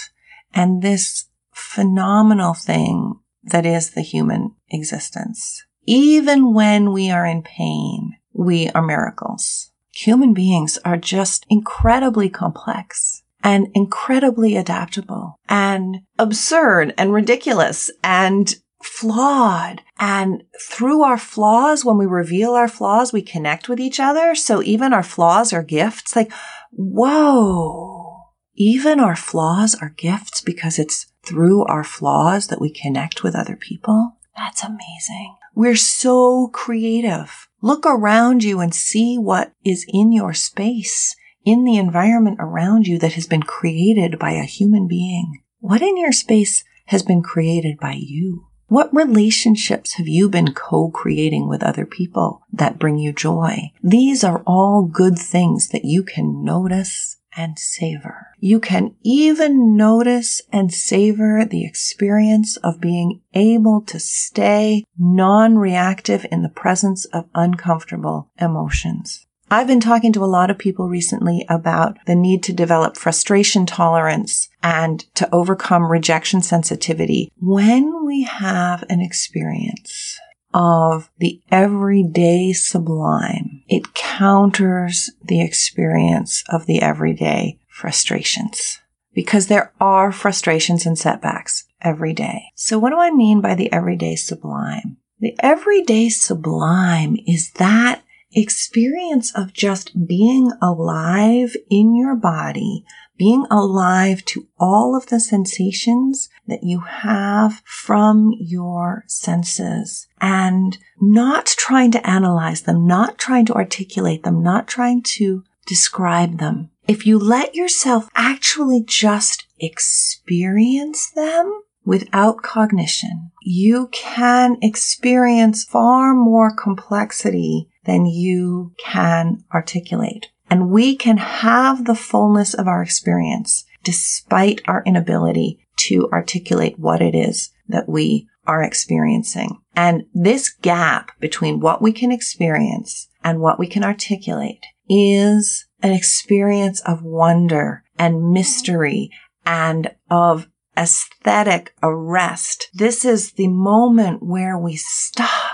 and 0.52 0.82
this 0.82 1.24
phenomenal 1.52 2.52
thing 2.52 3.18
that 3.42 3.64
is 3.64 3.92
the 3.92 4.02
human 4.02 4.54
existence. 4.68 5.64
Even 5.86 6.52
when 6.52 6.92
we 6.92 7.10
are 7.10 7.24
in 7.24 7.42
pain, 7.42 8.16
we 8.34 8.68
are 8.68 8.82
miracles. 8.82 9.70
Human 9.92 10.34
beings 10.34 10.78
are 10.84 10.98
just 10.98 11.46
incredibly 11.48 12.28
complex 12.28 13.22
and 13.42 13.68
incredibly 13.72 14.54
adaptable 14.54 15.40
and 15.48 16.02
absurd 16.18 16.92
and 16.98 17.14
ridiculous 17.14 17.90
and 18.04 18.54
flawed. 18.82 19.82
And 19.98 20.44
through 20.60 21.02
our 21.02 21.18
flaws, 21.18 21.84
when 21.84 21.98
we 21.98 22.06
reveal 22.06 22.54
our 22.54 22.68
flaws, 22.68 23.12
we 23.12 23.22
connect 23.22 23.68
with 23.68 23.80
each 23.80 24.00
other. 24.00 24.34
So 24.34 24.62
even 24.62 24.92
our 24.92 25.02
flaws 25.02 25.52
are 25.52 25.62
gifts. 25.62 26.16
Like, 26.16 26.32
whoa, 26.70 28.24
even 28.54 29.00
our 29.00 29.16
flaws 29.16 29.74
are 29.80 29.94
gifts 29.96 30.40
because 30.40 30.78
it's 30.78 31.06
through 31.22 31.64
our 31.66 31.84
flaws 31.84 32.48
that 32.48 32.60
we 32.60 32.70
connect 32.70 33.22
with 33.22 33.34
other 33.34 33.56
people. 33.56 34.16
That's 34.36 34.62
amazing. 34.62 35.36
We're 35.54 35.76
so 35.76 36.48
creative. 36.48 37.48
Look 37.60 37.84
around 37.84 38.42
you 38.42 38.60
and 38.60 38.74
see 38.74 39.18
what 39.18 39.52
is 39.64 39.84
in 39.88 40.12
your 40.12 40.32
space, 40.32 41.14
in 41.44 41.64
the 41.64 41.76
environment 41.76 42.38
around 42.40 42.86
you 42.86 42.98
that 43.00 43.14
has 43.14 43.26
been 43.26 43.42
created 43.42 44.18
by 44.18 44.32
a 44.32 44.44
human 44.44 44.88
being. 44.88 45.42
What 45.58 45.82
in 45.82 45.98
your 45.98 46.12
space 46.12 46.64
has 46.86 47.02
been 47.02 47.22
created 47.22 47.78
by 47.78 47.98
you? 47.98 48.46
What 48.70 48.94
relationships 48.94 49.94
have 49.94 50.06
you 50.06 50.28
been 50.28 50.54
co-creating 50.54 51.48
with 51.48 51.60
other 51.60 51.84
people 51.84 52.46
that 52.52 52.78
bring 52.78 52.98
you 52.98 53.12
joy? 53.12 53.72
These 53.82 54.22
are 54.22 54.44
all 54.46 54.84
good 54.84 55.18
things 55.18 55.70
that 55.70 55.84
you 55.84 56.04
can 56.04 56.44
notice 56.44 57.16
and 57.36 57.58
savor. 57.58 58.28
You 58.38 58.60
can 58.60 58.94
even 59.02 59.76
notice 59.76 60.40
and 60.52 60.72
savor 60.72 61.44
the 61.44 61.64
experience 61.64 62.58
of 62.58 62.80
being 62.80 63.22
able 63.34 63.82
to 63.88 63.98
stay 63.98 64.84
non-reactive 64.96 66.24
in 66.30 66.42
the 66.42 66.48
presence 66.48 67.06
of 67.06 67.24
uncomfortable 67.34 68.30
emotions. 68.40 69.26
I've 69.52 69.66
been 69.66 69.80
talking 69.80 70.12
to 70.12 70.24
a 70.24 70.26
lot 70.26 70.48
of 70.48 70.58
people 70.58 70.88
recently 70.88 71.44
about 71.48 71.98
the 72.06 72.14
need 72.14 72.44
to 72.44 72.52
develop 72.52 72.96
frustration 72.96 73.66
tolerance 73.66 74.48
and 74.62 75.00
to 75.16 75.28
overcome 75.34 75.90
rejection 75.90 76.40
sensitivity 76.40 77.32
when 77.40 78.06
we 78.06 78.22
have 78.22 78.84
an 78.88 79.00
experience 79.00 80.20
of 80.54 81.10
the 81.18 81.40
everyday 81.50 82.52
sublime. 82.52 83.62
It 83.68 83.92
counters 83.92 85.10
the 85.24 85.42
experience 85.42 86.44
of 86.48 86.66
the 86.66 86.80
everyday 86.80 87.58
frustrations 87.68 88.80
because 89.14 89.48
there 89.48 89.72
are 89.80 90.12
frustrations 90.12 90.86
and 90.86 90.96
setbacks 90.96 91.64
every 91.80 92.12
day. 92.12 92.44
So 92.54 92.78
what 92.78 92.90
do 92.90 93.00
I 93.00 93.10
mean 93.10 93.40
by 93.40 93.56
the 93.56 93.72
everyday 93.72 94.14
sublime? 94.14 94.98
The 95.18 95.34
everyday 95.40 96.08
sublime 96.08 97.16
is 97.26 97.50
that 97.52 98.02
experience 98.34 99.34
of 99.36 99.52
just 99.52 100.06
being 100.06 100.52
alive 100.62 101.56
in 101.70 101.96
your 101.96 102.14
body, 102.14 102.84
being 103.18 103.46
alive 103.50 104.24
to 104.24 104.46
all 104.58 104.96
of 104.96 105.06
the 105.06 105.20
sensations 105.20 106.28
that 106.46 106.62
you 106.62 106.80
have 106.80 107.60
from 107.64 108.32
your 108.38 109.04
senses 109.06 110.06
and 110.20 110.78
not 111.00 111.46
trying 111.46 111.90
to 111.90 112.06
analyze 112.08 112.62
them, 112.62 112.86
not 112.86 113.18
trying 113.18 113.44
to 113.46 113.54
articulate 113.54 114.22
them, 114.22 114.42
not 114.42 114.66
trying 114.66 115.02
to 115.02 115.44
describe 115.66 116.38
them. 116.38 116.70
If 116.88 117.06
you 117.06 117.18
let 117.18 117.54
yourself 117.54 118.08
actually 118.14 118.82
just 118.86 119.46
experience 119.58 121.10
them, 121.10 121.62
without 121.84 122.42
cognition, 122.42 123.30
you 123.42 123.88
can 123.92 124.56
experience 124.62 125.64
far 125.64 126.14
more 126.14 126.54
complexity 126.54 127.68
than 127.90 128.06
you 128.06 128.72
can 128.78 129.42
articulate. 129.52 130.28
And 130.48 130.70
we 130.70 130.94
can 130.94 131.16
have 131.16 131.84
the 131.84 131.94
fullness 131.96 132.54
of 132.54 132.68
our 132.68 132.82
experience 132.82 133.64
despite 133.82 134.60
our 134.68 134.84
inability 134.86 135.66
to 135.76 136.08
articulate 136.12 136.78
what 136.78 137.02
it 137.02 137.16
is 137.16 137.50
that 137.68 137.88
we 137.88 138.28
are 138.46 138.62
experiencing. 138.62 139.58
And 139.74 140.04
this 140.14 140.50
gap 140.50 141.10
between 141.18 141.58
what 141.58 141.82
we 141.82 141.92
can 141.92 142.12
experience 142.12 143.08
and 143.24 143.40
what 143.40 143.58
we 143.58 143.66
can 143.66 143.82
articulate 143.82 144.64
is 144.88 145.66
an 145.82 145.90
experience 145.90 146.80
of 146.82 147.02
wonder 147.02 147.82
and 147.98 148.30
mystery 148.30 149.10
and 149.44 149.90
of 150.08 150.46
aesthetic 150.76 151.74
arrest. 151.82 152.68
This 152.72 153.04
is 153.04 153.32
the 153.32 153.48
moment 153.48 154.22
where 154.22 154.56
we 154.56 154.76
stop 154.76 155.49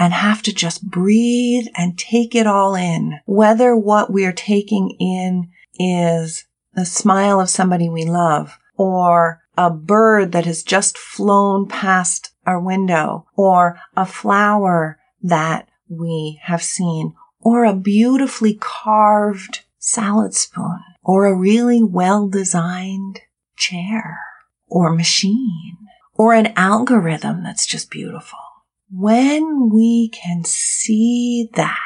and 0.00 0.14
have 0.14 0.40
to 0.40 0.52
just 0.52 0.90
breathe 0.90 1.66
and 1.76 1.98
take 1.98 2.34
it 2.34 2.46
all 2.46 2.74
in. 2.74 3.20
Whether 3.26 3.76
what 3.76 4.10
we 4.10 4.24
are 4.24 4.32
taking 4.32 4.96
in 4.98 5.50
is 5.78 6.46
the 6.74 6.86
smile 6.86 7.38
of 7.38 7.50
somebody 7.50 7.88
we 7.90 8.06
love 8.06 8.58
or 8.78 9.42
a 9.58 9.68
bird 9.68 10.32
that 10.32 10.46
has 10.46 10.62
just 10.62 10.96
flown 10.96 11.68
past 11.68 12.32
our 12.46 12.58
window 12.58 13.26
or 13.36 13.78
a 13.94 14.06
flower 14.06 14.98
that 15.22 15.68
we 15.90 16.40
have 16.44 16.62
seen 16.62 17.14
or 17.38 17.66
a 17.66 17.74
beautifully 17.74 18.56
carved 18.58 19.64
salad 19.78 20.34
spoon 20.34 20.80
or 21.04 21.26
a 21.26 21.36
really 21.36 21.82
well 21.82 22.26
designed 22.26 23.20
chair 23.56 24.18
or 24.66 24.94
machine 24.94 25.76
or 26.14 26.32
an 26.32 26.54
algorithm 26.56 27.42
that's 27.42 27.66
just 27.66 27.90
beautiful 27.90 28.38
when 28.92 29.70
we 29.72 30.08
can 30.08 30.44
see 30.44 31.48
that 31.54 31.78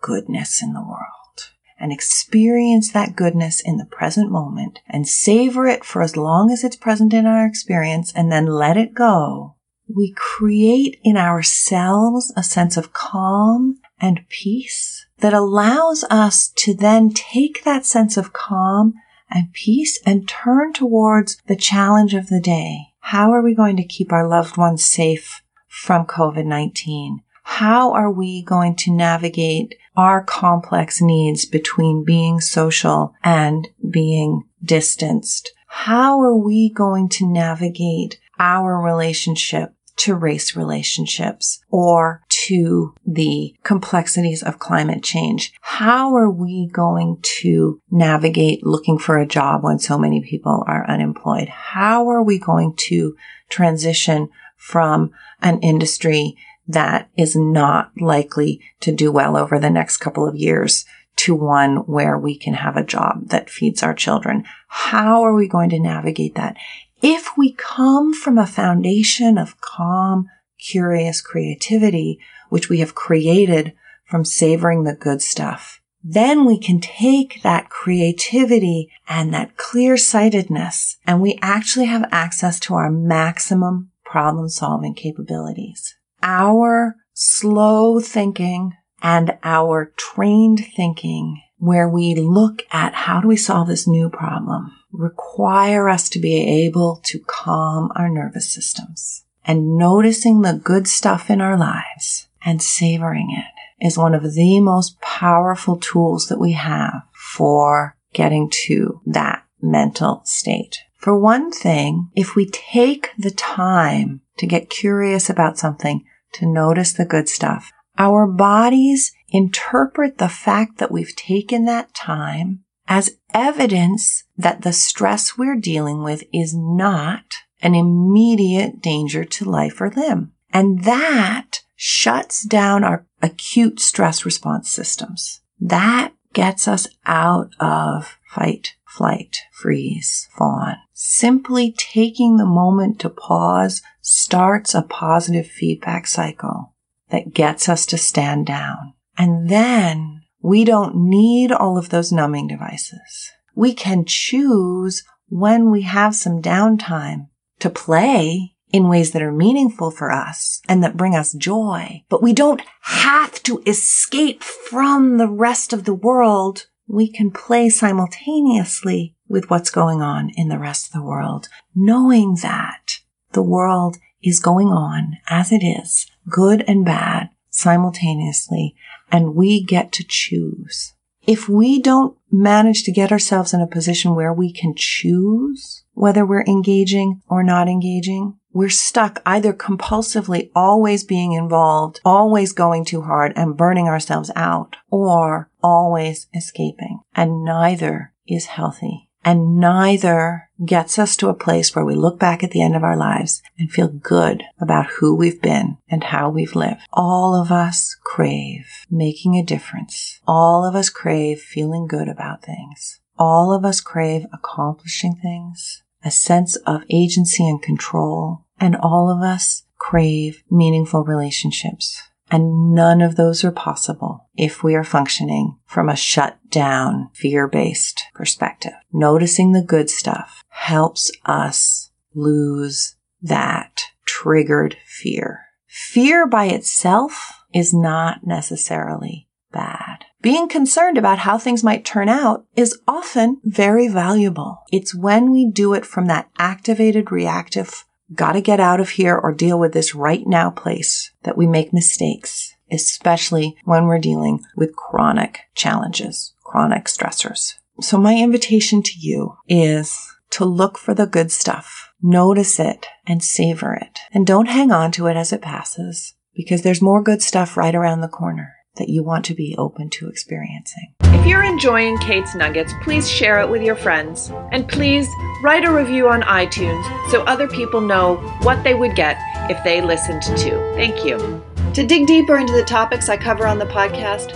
goodness 0.00 0.62
in 0.62 0.72
the 0.72 0.82
world 0.82 1.50
and 1.78 1.92
experience 1.92 2.92
that 2.92 3.16
goodness 3.16 3.60
in 3.60 3.76
the 3.76 3.86
present 3.86 4.30
moment 4.30 4.80
and 4.88 5.08
savor 5.08 5.66
it 5.66 5.84
for 5.84 6.02
as 6.02 6.16
long 6.16 6.50
as 6.50 6.62
it's 6.62 6.76
present 6.76 7.12
in 7.12 7.26
our 7.26 7.44
experience 7.46 8.12
and 8.14 8.30
then 8.30 8.46
let 8.46 8.76
it 8.76 8.94
go, 8.94 9.56
we 9.94 10.14
create 10.16 10.98
in 11.02 11.16
ourselves 11.16 12.32
a 12.36 12.42
sense 12.42 12.76
of 12.76 12.92
calm 12.92 13.78
and 14.00 14.26
peace 14.28 15.06
that 15.18 15.34
allows 15.34 16.04
us 16.04 16.48
to 16.56 16.74
then 16.74 17.10
take 17.10 17.64
that 17.64 17.84
sense 17.84 18.16
of 18.16 18.32
calm 18.32 18.94
and 19.30 19.52
peace 19.52 19.98
and 20.06 20.28
turn 20.28 20.72
towards 20.72 21.36
the 21.46 21.56
challenge 21.56 22.14
of 22.14 22.28
the 22.28 22.40
day. 22.40 22.78
How 23.00 23.32
are 23.32 23.42
we 23.42 23.54
going 23.54 23.76
to 23.76 23.84
keep 23.84 24.12
our 24.12 24.28
loved 24.28 24.56
ones 24.56 24.84
safe 24.84 25.42
from 25.74 26.06
COVID-19? 26.06 27.18
How 27.42 27.92
are 27.92 28.10
we 28.10 28.42
going 28.42 28.76
to 28.76 28.92
navigate 28.92 29.74
our 29.96 30.22
complex 30.22 31.00
needs 31.02 31.44
between 31.44 32.04
being 32.04 32.40
social 32.40 33.14
and 33.22 33.68
being 33.90 34.44
distanced? 34.64 35.52
How 35.66 36.20
are 36.20 36.36
we 36.36 36.70
going 36.70 37.08
to 37.10 37.26
navigate 37.26 38.18
our 38.38 38.80
relationship 38.80 39.74
to 39.96 40.14
race 40.14 40.56
relationships 40.56 41.60
or 41.70 42.22
to 42.28 42.94
the 43.06 43.54
complexities 43.62 44.42
of 44.42 44.58
climate 44.58 45.02
change. 45.02 45.52
How 45.60 46.14
are 46.16 46.30
we 46.30 46.68
going 46.72 47.18
to 47.40 47.80
navigate 47.90 48.66
looking 48.66 48.98
for 48.98 49.18
a 49.18 49.26
job 49.26 49.62
when 49.62 49.78
so 49.78 49.96
many 49.96 50.20
people 50.20 50.64
are 50.66 50.88
unemployed? 50.88 51.48
How 51.48 52.08
are 52.08 52.22
we 52.22 52.38
going 52.38 52.74
to 52.88 53.16
transition 53.48 54.28
from 54.64 55.10
an 55.42 55.60
industry 55.60 56.34
that 56.66 57.10
is 57.18 57.36
not 57.36 57.92
likely 58.00 58.62
to 58.80 58.90
do 58.90 59.12
well 59.12 59.36
over 59.36 59.58
the 59.58 59.68
next 59.68 59.98
couple 59.98 60.26
of 60.26 60.34
years 60.34 60.86
to 61.16 61.34
one 61.34 61.76
where 61.84 62.18
we 62.18 62.34
can 62.34 62.54
have 62.54 62.74
a 62.74 62.82
job 62.82 63.28
that 63.28 63.50
feeds 63.50 63.82
our 63.82 63.92
children. 63.92 64.42
How 64.68 65.22
are 65.22 65.34
we 65.34 65.46
going 65.46 65.68
to 65.68 65.78
navigate 65.78 66.34
that? 66.36 66.56
If 67.02 67.36
we 67.36 67.52
come 67.52 68.14
from 68.14 68.38
a 68.38 68.46
foundation 68.46 69.36
of 69.36 69.60
calm, 69.60 70.30
curious 70.58 71.20
creativity, 71.20 72.18
which 72.48 72.70
we 72.70 72.78
have 72.78 72.94
created 72.94 73.74
from 74.06 74.24
savoring 74.24 74.84
the 74.84 74.94
good 74.94 75.20
stuff. 75.20 75.82
Then 76.02 76.46
we 76.46 76.58
can 76.58 76.80
take 76.80 77.42
that 77.42 77.68
creativity 77.68 78.90
and 79.06 79.32
that 79.34 79.58
clear 79.58 79.98
sightedness 79.98 80.96
and 81.06 81.20
we 81.20 81.38
actually 81.42 81.86
have 81.86 82.08
access 82.10 82.58
to 82.60 82.74
our 82.74 82.90
maximum 82.90 83.90
problem 84.14 84.48
solving 84.48 84.94
capabilities. 84.94 85.96
Our 86.22 86.94
slow 87.14 87.98
thinking 87.98 88.74
and 89.02 89.36
our 89.42 89.92
trained 89.96 90.64
thinking 90.76 91.42
where 91.58 91.88
we 91.88 92.14
look 92.14 92.62
at 92.70 92.94
how 92.94 93.20
do 93.20 93.26
we 93.26 93.36
solve 93.36 93.66
this 93.66 93.88
new 93.88 94.08
problem 94.08 94.70
require 94.92 95.88
us 95.88 96.08
to 96.10 96.20
be 96.20 96.36
able 96.64 97.00
to 97.06 97.18
calm 97.26 97.90
our 97.96 98.08
nervous 98.08 98.54
systems 98.54 99.24
and 99.44 99.76
noticing 99.76 100.42
the 100.42 100.60
good 100.62 100.86
stuff 100.86 101.28
in 101.28 101.40
our 101.40 101.58
lives 101.58 102.28
and 102.44 102.62
savoring 102.62 103.36
it 103.36 103.84
is 103.84 103.98
one 103.98 104.14
of 104.14 104.22
the 104.22 104.60
most 104.60 105.00
powerful 105.00 105.76
tools 105.76 106.28
that 106.28 106.38
we 106.38 106.52
have 106.52 107.02
for 107.12 107.96
getting 108.12 108.48
to 108.48 109.00
that 109.06 109.44
mental 109.60 110.22
state. 110.24 110.84
For 111.04 111.18
one 111.18 111.52
thing, 111.52 112.08
if 112.16 112.34
we 112.34 112.46
take 112.46 113.10
the 113.18 113.30
time 113.30 114.22
to 114.38 114.46
get 114.46 114.70
curious 114.70 115.28
about 115.28 115.58
something, 115.58 116.02
to 116.32 116.46
notice 116.46 116.94
the 116.94 117.04
good 117.04 117.28
stuff, 117.28 117.70
our 117.98 118.26
bodies 118.26 119.12
interpret 119.28 120.16
the 120.16 120.30
fact 120.30 120.78
that 120.78 120.90
we've 120.90 121.14
taken 121.14 121.66
that 121.66 121.92
time 121.92 122.64
as 122.88 123.18
evidence 123.34 124.24
that 124.38 124.62
the 124.62 124.72
stress 124.72 125.36
we're 125.36 125.60
dealing 125.60 126.02
with 126.02 126.24
is 126.32 126.54
not 126.56 127.34
an 127.60 127.74
immediate 127.74 128.80
danger 128.80 129.26
to 129.26 129.44
life 129.44 129.82
or 129.82 129.90
limb. 129.90 130.32
And 130.54 130.84
that 130.84 131.60
shuts 131.76 132.44
down 132.44 132.82
our 132.82 133.04
acute 133.20 133.78
stress 133.78 134.24
response 134.24 134.70
systems. 134.70 135.42
That 135.60 136.14
gets 136.32 136.66
us 136.66 136.88
out 137.04 137.52
of 137.60 138.16
fight, 138.26 138.76
flight, 138.96 139.38
freeze, 139.52 140.28
fawn. 140.36 140.76
Simply 140.92 141.72
taking 141.72 142.36
the 142.36 142.46
moment 142.46 143.00
to 143.00 143.10
pause 143.10 143.82
starts 144.00 144.74
a 144.74 144.82
positive 144.82 145.46
feedback 145.46 146.06
cycle 146.06 146.74
that 147.10 147.34
gets 147.34 147.68
us 147.68 147.86
to 147.86 147.98
stand 147.98 148.46
down. 148.46 148.94
And 149.18 149.48
then 149.48 150.22
we 150.42 150.64
don't 150.64 150.94
need 150.96 151.52
all 151.52 151.78
of 151.78 151.88
those 151.88 152.12
numbing 152.12 152.48
devices. 152.48 153.30
We 153.54 153.72
can 153.72 154.04
choose 154.04 155.02
when 155.28 155.70
we 155.70 155.82
have 155.82 156.14
some 156.14 156.42
downtime 156.42 157.28
to 157.60 157.70
play 157.70 158.54
in 158.72 158.88
ways 158.88 159.12
that 159.12 159.22
are 159.22 159.32
meaningful 159.32 159.90
for 159.90 160.10
us 160.10 160.60
and 160.68 160.82
that 160.82 160.96
bring 160.96 161.14
us 161.14 161.32
joy. 161.32 162.02
But 162.08 162.22
we 162.22 162.32
don't 162.32 162.60
have 162.82 163.40
to 163.44 163.62
escape 163.66 164.42
from 164.42 165.16
the 165.16 165.28
rest 165.28 165.72
of 165.72 165.84
the 165.84 165.94
world. 165.94 166.66
We 166.86 167.10
can 167.10 167.30
play 167.30 167.68
simultaneously 167.68 169.14
with 169.28 169.50
what's 169.50 169.70
going 169.70 170.02
on 170.02 170.30
in 170.36 170.48
the 170.48 170.58
rest 170.58 170.86
of 170.86 170.92
the 170.92 171.06
world, 171.06 171.48
knowing 171.74 172.36
that 172.42 173.00
the 173.32 173.42
world 173.42 173.96
is 174.22 174.40
going 174.40 174.68
on 174.68 175.18
as 175.28 175.52
it 175.52 175.64
is, 175.64 176.06
good 176.28 176.64
and 176.66 176.84
bad 176.84 177.30
simultaneously, 177.50 178.74
and 179.10 179.34
we 179.34 179.62
get 179.62 179.92
to 179.92 180.04
choose. 180.06 180.92
If 181.26 181.48
we 181.48 181.80
don't 181.80 182.16
manage 182.30 182.82
to 182.84 182.92
get 182.92 183.12
ourselves 183.12 183.54
in 183.54 183.60
a 183.60 183.66
position 183.66 184.14
where 184.14 184.32
we 184.32 184.52
can 184.52 184.74
choose 184.76 185.84
whether 185.94 186.26
we're 186.26 186.44
engaging 186.44 187.22
or 187.28 187.42
not 187.42 187.68
engaging, 187.68 188.38
we're 188.54 188.70
stuck 188.70 189.20
either 189.26 189.52
compulsively 189.52 190.50
always 190.54 191.04
being 191.04 191.32
involved, 191.32 192.00
always 192.04 192.52
going 192.52 192.86
too 192.86 193.02
hard 193.02 193.34
and 193.36 193.56
burning 193.56 193.88
ourselves 193.88 194.30
out, 194.34 194.76
or 194.90 195.50
always 195.62 196.28
escaping. 196.34 197.00
And 197.14 197.44
neither 197.44 198.12
is 198.26 198.46
healthy 198.46 199.10
and 199.24 199.58
neither 199.58 200.50
gets 200.64 200.98
us 200.98 201.16
to 201.16 201.28
a 201.28 201.34
place 201.34 201.74
where 201.74 201.84
we 201.84 201.94
look 201.94 202.18
back 202.18 202.44
at 202.44 202.50
the 202.50 202.62
end 202.62 202.76
of 202.76 202.84
our 202.84 202.96
lives 202.96 203.42
and 203.58 203.72
feel 203.72 203.88
good 203.88 204.42
about 204.60 204.86
who 204.86 205.14
we've 205.16 205.40
been 205.40 205.78
and 205.88 206.04
how 206.04 206.28
we've 206.28 206.54
lived. 206.54 206.80
All 206.92 207.34
of 207.34 207.50
us 207.50 207.96
crave 208.04 208.66
making 208.90 209.34
a 209.34 209.42
difference. 209.42 210.20
All 210.26 210.64
of 210.64 210.74
us 210.74 210.90
crave 210.90 211.40
feeling 211.40 211.86
good 211.86 212.08
about 212.08 212.44
things. 212.44 213.00
All 213.18 213.52
of 213.52 213.64
us 213.64 213.80
crave 213.80 214.26
accomplishing 214.32 215.16
things, 215.16 215.82
a 216.04 216.10
sense 216.10 216.56
of 216.66 216.82
agency 216.90 217.48
and 217.48 217.62
control, 217.62 218.43
and 218.58 218.76
all 218.76 219.10
of 219.10 219.20
us 219.20 219.64
crave 219.78 220.42
meaningful 220.50 221.04
relationships. 221.04 222.00
And 222.30 222.74
none 222.74 223.02
of 223.02 223.16
those 223.16 223.44
are 223.44 223.52
possible 223.52 224.28
if 224.34 224.64
we 224.64 224.74
are 224.74 224.84
functioning 224.84 225.56
from 225.66 225.88
a 225.88 225.96
shut 225.96 226.38
down, 226.50 227.10
fear 227.12 227.46
based 227.46 228.04
perspective. 228.14 228.72
Noticing 228.92 229.52
the 229.52 229.62
good 229.62 229.90
stuff 229.90 230.42
helps 230.48 231.10
us 231.26 231.90
lose 232.14 232.96
that 233.22 233.82
triggered 234.06 234.76
fear. 234.86 235.46
Fear 235.66 236.26
by 236.26 236.46
itself 236.46 237.44
is 237.52 237.74
not 237.74 238.26
necessarily 238.26 239.28
bad. 239.52 240.04
Being 240.20 240.48
concerned 240.48 240.96
about 240.96 241.18
how 241.20 241.36
things 241.38 241.62
might 241.62 241.84
turn 241.84 242.08
out 242.08 242.46
is 242.56 242.80
often 242.88 243.40
very 243.44 243.88
valuable. 243.88 244.62
It's 244.72 244.94
when 244.94 245.30
we 245.30 245.50
do 245.50 245.74
it 245.74 245.84
from 245.84 246.06
that 246.06 246.30
activated 246.38 247.12
reactive 247.12 247.84
gotta 248.14 248.40
get 248.40 248.60
out 248.60 248.80
of 248.80 248.90
here 248.90 249.16
or 249.16 249.32
deal 249.32 249.58
with 249.58 249.72
this 249.72 249.94
right 249.94 250.26
now 250.26 250.50
place 250.50 251.12
that 251.22 251.36
we 251.36 251.46
make 251.46 251.72
mistakes, 251.72 252.54
especially 252.70 253.56
when 253.64 253.86
we're 253.86 253.98
dealing 253.98 254.40
with 254.56 254.76
chronic 254.76 255.40
challenges, 255.54 256.34
chronic 256.44 256.86
stressors. 256.86 257.54
So 257.80 257.98
my 257.98 258.16
invitation 258.16 258.82
to 258.82 258.92
you 258.98 259.36
is 259.48 259.98
to 260.30 260.44
look 260.44 260.78
for 260.78 260.94
the 260.94 261.06
good 261.06 261.30
stuff, 261.30 261.92
notice 262.02 262.58
it 262.58 262.86
and 263.06 263.22
savor 263.22 263.74
it. 263.74 264.00
And 264.12 264.26
don't 264.26 264.48
hang 264.48 264.70
on 264.70 264.92
to 264.92 265.06
it 265.06 265.16
as 265.16 265.32
it 265.32 265.42
passes 265.42 266.14
because 266.34 266.62
there's 266.62 266.82
more 266.82 267.02
good 267.02 267.22
stuff 267.22 267.56
right 267.56 267.74
around 267.74 268.00
the 268.00 268.08
corner 268.08 268.54
that 268.76 268.88
you 268.88 269.02
want 269.02 269.24
to 269.26 269.34
be 269.34 269.54
open 269.56 269.88
to 269.90 270.08
experiencing. 270.08 270.92
If 271.02 271.26
you're 271.26 271.42
enjoying 271.42 271.96
Kate's 271.98 272.34
Nuggets, 272.34 272.72
please 272.82 273.08
share 273.08 273.40
it 273.40 273.48
with 273.48 273.62
your 273.62 273.76
friends. 273.76 274.30
And 274.52 274.68
please 274.68 275.08
write 275.42 275.64
a 275.64 275.72
review 275.72 276.08
on 276.08 276.22
iTunes 276.22 276.84
so 277.10 277.22
other 277.22 277.48
people 277.48 277.80
know 277.80 278.16
what 278.42 278.62
they 278.64 278.74
would 278.74 278.94
get 278.94 279.18
if 279.50 279.62
they 279.64 279.80
listened 279.80 280.22
to. 280.22 280.74
Thank 280.74 281.04
you. 281.04 281.42
To 281.74 281.86
dig 281.86 282.06
deeper 282.06 282.38
into 282.38 282.52
the 282.52 282.64
topics 282.64 283.08
I 283.08 283.16
cover 283.16 283.46
on 283.46 283.58
the 283.58 283.66
podcast, 283.66 284.32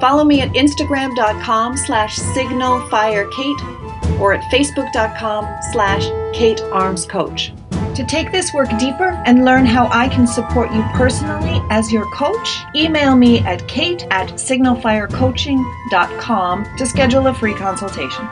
follow 0.00 0.24
me 0.24 0.40
at 0.40 0.50
instagram.com 0.50 1.76
slash 1.76 2.18
signalfirekate 2.18 4.18
or 4.18 4.34
at 4.34 4.42
facebook.com 4.50 5.48
slash 5.72 6.04
katearmscoach. 6.34 7.61
To 7.96 8.04
take 8.04 8.30
this 8.32 8.54
work 8.54 8.70
deeper 8.78 9.10
and 9.26 9.44
learn 9.44 9.66
how 9.66 9.90
I 9.92 10.08
can 10.08 10.26
support 10.26 10.72
you 10.72 10.82
personally 10.94 11.60
as 11.68 11.92
your 11.92 12.06
coach, 12.06 12.60
email 12.74 13.14
me 13.14 13.40
at 13.40 13.68
kate 13.68 14.06
at 14.10 14.30
signalfirecoaching.com 14.30 16.76
to 16.78 16.86
schedule 16.86 17.26
a 17.26 17.34
free 17.34 17.54
consultation. 17.54 18.26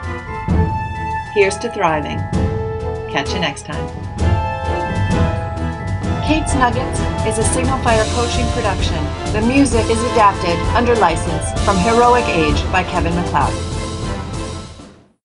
Here's 1.35 1.59
to 1.59 1.71
thriving. 1.71 2.17
Catch 3.11 3.33
you 3.33 3.39
next 3.39 3.67
time. 3.67 3.87
Kate's 6.25 6.55
Nuggets 6.55 6.99
is 7.27 7.37
a 7.37 7.43
Signal 7.53 7.77
Fire 7.83 8.05
coaching 8.15 8.47
production. 8.53 8.97
The 9.31 9.41
music 9.41 9.87
is 9.91 10.01
adapted 10.13 10.57
under 10.75 10.95
license 10.95 11.51
from 11.63 11.77
Heroic 11.77 12.25
Age 12.25 12.63
by 12.71 12.81
Kevin 12.83 13.13
MacLeod. 13.13 13.70